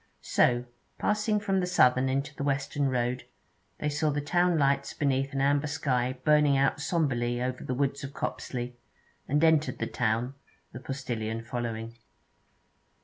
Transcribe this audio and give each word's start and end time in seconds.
So 0.23 0.65
passing 0.97 1.39
from 1.39 1.59
the 1.59 1.67
southern 1.67 2.09
into 2.09 2.33
the 2.35 2.43
western 2.43 2.89
road, 2.89 3.25
they 3.77 3.89
saw 3.89 4.09
the 4.09 4.19
town 4.19 4.57
lights 4.57 4.95
beneath 4.95 5.31
an 5.31 5.41
amber 5.41 5.67
sky 5.67 6.17
burning 6.25 6.57
out 6.57 6.77
sombrely 6.81 7.39
over 7.39 7.63
the 7.63 7.75
woods 7.75 8.03
of 8.03 8.11
Copsley, 8.11 8.77
and 9.27 9.43
entered 9.43 9.77
the 9.77 9.85
town, 9.85 10.33
the 10.71 10.79
postillion 10.79 11.43
following. 11.43 11.99